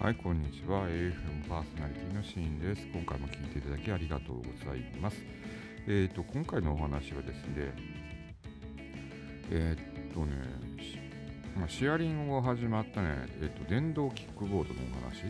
[0.00, 0.88] はい、こんにちは。
[0.88, 2.86] AFM パーソナリティのシーンです。
[2.94, 5.18] 今回も聞いていただきありがとうございます。
[5.86, 7.74] えっ、ー、と、今回のお話はですね、
[9.50, 10.32] えっ、ー、とね、
[11.60, 15.24] ま、シェアリングが始まったね、えっ、ー、と、電動キックボードのお話。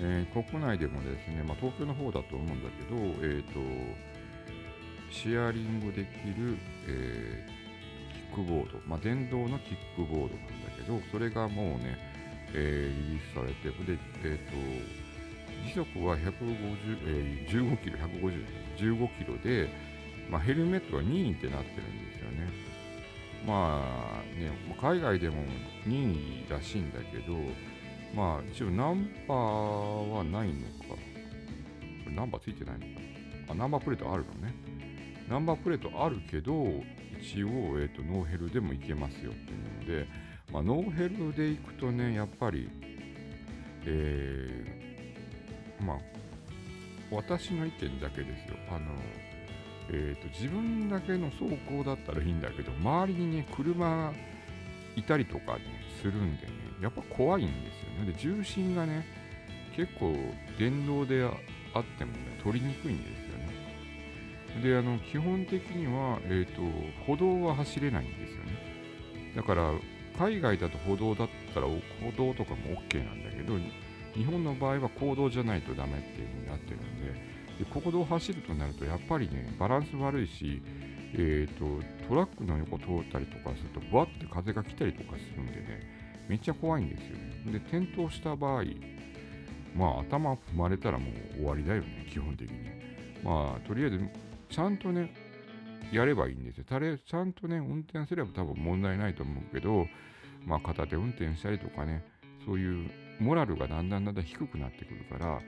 [0.00, 3.60] え国内でもですね、まあ、東京の方だと思うんだけど、えっ、と、
[5.12, 6.56] シェアリングできる、
[6.88, 7.46] え
[8.34, 11.98] キックボード、まあ、電動のキックボードなんだけど、それがもうね、
[12.54, 14.52] えー、リリースされて、で、えーと、
[15.68, 16.26] 時速は150、
[17.06, 18.46] えー、15キロ、150、
[18.78, 19.68] 15キロで、
[20.30, 22.72] まあ、ヘルメットが2位ってなってるんですよね。
[23.46, 23.82] ま
[24.20, 25.42] あね、海外でも
[25.86, 27.34] 2位らしいんだけど、
[28.14, 30.90] まあ一応ナンバーはないのか。
[30.90, 30.96] こ
[32.06, 32.86] れナンバーついてないのか。
[33.48, 34.54] あ、ナンバープレートあるのね。
[35.32, 36.66] ナンバープレートあるけど、
[37.18, 37.48] 一応、
[37.80, 40.06] えーと、ノーヘルでもいけますよっていうので、
[40.52, 42.68] まあ、ノーヘルでいくとね、やっぱり、
[43.86, 45.96] えー、まあ、
[47.10, 48.56] 私の意見だけですよ。
[48.68, 48.92] あの、
[49.88, 54.12] えーと、自分だけの走行だったらいいんだけど、周りにね、車が
[54.96, 55.60] いたりとかね、
[56.02, 56.52] するんでね、
[56.82, 58.12] やっぱ怖いんですよね。
[58.12, 59.06] で、重心がね、
[59.74, 60.14] 結構
[60.58, 61.28] 電動であ
[61.80, 63.51] ってもね、取りにくいんですよね。
[64.60, 66.60] で、あの、基本的には、え、ー、と、
[67.06, 68.52] 歩道は走れないんですよね。
[69.34, 69.72] だから、
[70.18, 71.80] 海外だと歩道だったら歩
[72.16, 73.58] 道とかも OK なんだけど、
[74.14, 76.80] 日本の場合は公道じゃないとダメっていう風になってるん
[77.58, 80.62] で、で国道を走るとなるとやっぱりね、バランス悪いし、
[81.14, 85.80] えーと、トラックの横通ったりとかすると、ぶわって風が来たりとかするんでね、
[86.28, 87.52] めっちゃ怖いんですよね。
[87.52, 88.64] で、転倒した場合、
[89.74, 92.56] まあ頭踏まれたらもう終わりだよね、基本的に。
[93.22, 94.00] まあ、とりあえず、
[94.52, 95.10] ちゃんとね、
[95.90, 96.64] やればいいんですよ。
[96.64, 99.86] たれちゃんとね、運転すれば多分問題ないと思うけど、
[100.46, 102.04] まあ、片手運転したりとかね、
[102.44, 105.40] そういうモラルがだんだんだんだん低くなってくるから、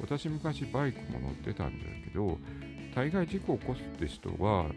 [0.00, 2.38] 私昔バイクも乗ってたんだけど、
[2.94, 4.68] 大概事故を起こすって人は、あの、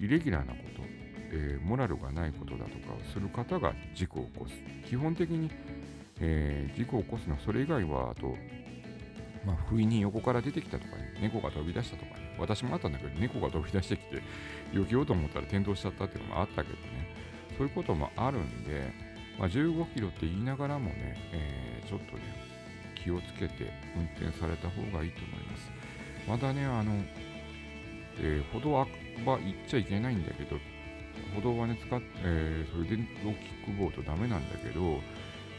[0.00, 0.82] イレギュラーなこと、
[1.32, 4.88] えー、モラルがないことだとかをする方が事故を起こす。
[4.88, 5.50] 基本的に、
[6.20, 8.36] えー、事故を起こすのはそれ以外は、あと、
[9.46, 14.20] まあ、不意に横から出てきたとかね、猫が飛び出したとかね、私もあったんだけど、猫が飛び出してきて、
[14.72, 16.80] 避けようと思ったら転倒しちゃったっていうのもあったけどね、
[17.56, 18.92] そういうこともあるんで、
[19.38, 22.22] まあ、15キロって言いながらもね、えー、ちょっとね、
[22.96, 25.70] 気をつけて運転された方がいいと思います。
[26.26, 26.92] またね、あの、
[28.18, 28.86] えー、歩道は
[29.24, 30.56] 行っちゃいけないんだけど、
[31.36, 35.00] 歩道はね、使っえー、それでローキックボードダメなんだけど、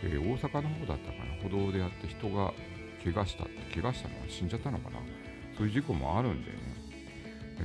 [0.03, 2.53] えー、大阪の方だったかな、歩道でやって人が
[3.03, 4.97] 怪我したって、怪我したのは死んじゃったのかな？
[5.57, 6.57] そういう事故もあるんでね。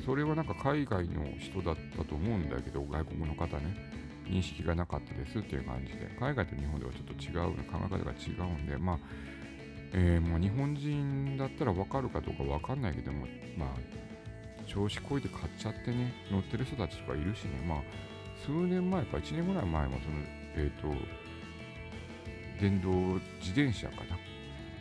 [0.06, 3.76] それはなんか海外の人だったと思うんだけど、外国の方ね、
[4.26, 8.98] 認識がなかったですっていう感じで、海外と日本ではちょっと違う、考え方が違うんで、まあ、
[9.93, 13.26] えー、もう日本人だったら分かるかどうか分かんないけども、
[13.59, 17.78] まあ、調子こいて買っちゃってね、乗ってる人たちとかいるしね、まあ、
[18.47, 20.16] 数年前か、1年ぐらい前も、その、
[20.56, 20.88] えっ、ー、と、
[22.59, 22.91] 電動
[23.41, 24.16] 自転車かな、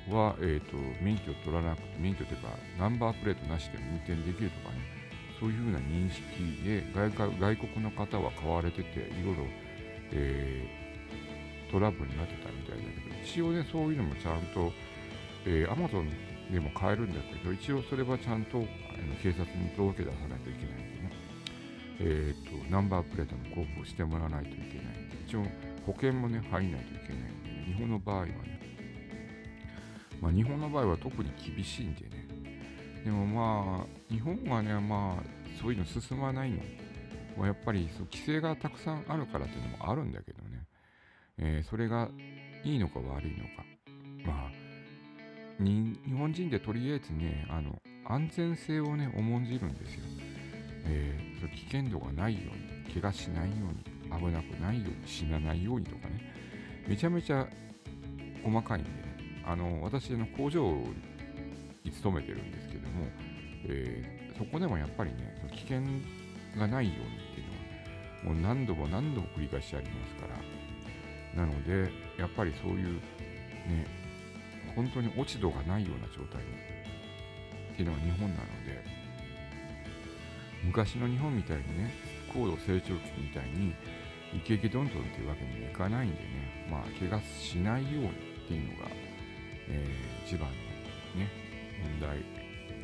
[0.09, 4.81] は、えーと、免許取らなくて、免許というか、ナンバープレートなしで運転できるとかね、
[5.39, 9.45] そういうふうな認識で外外国の方は買われてて、いろいろ、
[10.11, 14.71] えー、トラブルになってたみたいだけど、一応ね、そういうのもちゃんと、
[15.45, 16.09] えー、Amazon
[16.51, 18.65] でも買えるんだけど、一応それはちゃんとあの
[19.23, 21.11] 警察に届け出さないといけないんでね、
[21.99, 25.43] えーと、ナンバープレートの交付をしてもらわないといけないんで、一応
[25.85, 28.70] 保険もね、入んないといけないんで、ね、日本の場合はね、
[30.21, 32.27] まあ、日本の場合は特に厳しいんでね。
[33.03, 35.23] でもまあ、日本はね、まあ、
[35.59, 36.57] そういうの進まないの。
[37.37, 40.67] まあ、やっぱりそう規制がたくさんあるからっていうのもあるんだけどね。
[41.39, 42.09] えー、それが
[42.63, 43.65] いいのか悪いのか。
[44.25, 44.51] まあ、
[45.59, 50.03] 日本人でとりあえずね、あの、安全性をね、重んじるんですよ。
[50.85, 56.33] えー、危険度がないように、怪我しないように、危なくないように、死なないようにとかね。
[56.87, 57.47] めちゃめちゃ
[58.43, 59.10] 細かいんでね。
[59.45, 60.61] あの私の工場
[61.83, 63.07] に勤めてるんですけども、
[63.65, 65.81] えー、そこでもやっぱりね、危険
[66.57, 70.27] がないようにっていうのは、もう何度も何度も繰り返しありますか
[71.35, 72.95] ら、なので、やっぱりそういう
[73.67, 73.85] ね、
[74.75, 78.83] 本当に落ち度がないような状態っていうのが日本なので、
[80.63, 81.93] 昔の日本みたいにね、
[82.33, 83.73] 高度成長期みたいに、
[84.33, 88.11] イケイケどんどんっていうわけにはいかないんでね、まあ、怪我しないようにっ
[88.47, 88.89] ていうのが、
[90.31, 90.55] 一番の
[91.19, 91.27] ね、
[91.83, 92.19] 問題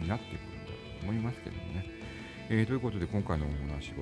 [0.02, 1.86] になってくるんだろう思いますけどもね。
[2.50, 3.94] えー、ということで今回のお話はですね、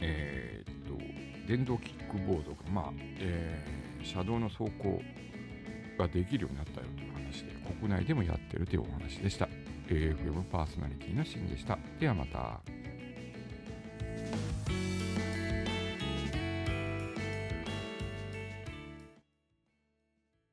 [0.00, 5.02] えー、っと、電動キックボードが、まあ、えー、車道の走行
[5.98, 9.50] ができるようになったよという話で、国内でもやってるというお話でした。
[9.88, 11.78] AFM パーソナリティのシンでした。
[12.00, 12.58] ではまた。